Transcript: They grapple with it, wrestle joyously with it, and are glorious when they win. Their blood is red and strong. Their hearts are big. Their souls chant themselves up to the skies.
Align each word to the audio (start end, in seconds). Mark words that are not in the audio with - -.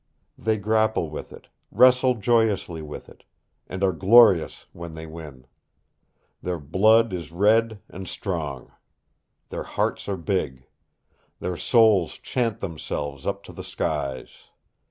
They 0.35 0.57
grapple 0.57 1.11
with 1.11 1.31
it, 1.31 1.47
wrestle 1.71 2.15
joyously 2.15 2.81
with 2.81 3.07
it, 3.07 3.23
and 3.67 3.83
are 3.83 3.91
glorious 3.91 4.65
when 4.73 4.95
they 4.95 5.05
win. 5.05 5.45
Their 6.41 6.57
blood 6.57 7.13
is 7.13 7.31
red 7.31 7.81
and 7.87 8.07
strong. 8.07 8.71
Their 9.49 9.61
hearts 9.61 10.09
are 10.09 10.17
big. 10.17 10.65
Their 11.39 11.55
souls 11.55 12.13
chant 12.17 12.61
themselves 12.61 13.27
up 13.27 13.43
to 13.43 13.53
the 13.53 13.63
skies. 13.63 14.29